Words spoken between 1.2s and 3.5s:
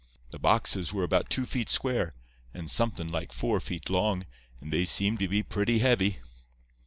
two feet square, and somethin' like